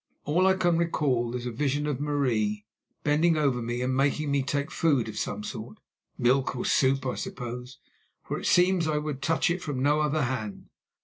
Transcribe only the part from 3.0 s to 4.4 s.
bending over me and making